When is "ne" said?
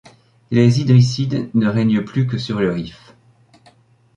1.53-1.67